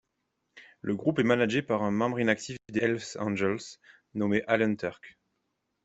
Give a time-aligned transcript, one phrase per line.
[0.81, 3.59] Le groupe est managé par un membre inactif des Hells Angels
[4.15, 5.19] nommé Allen Terk.